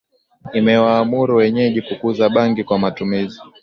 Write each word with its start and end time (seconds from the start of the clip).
imewaamuru 0.59 1.31
wenyeji 1.39 1.81
kukuza 1.81 2.29
bangi 2.29 2.63
kwa 2.63 2.79
matumizi 2.79 3.39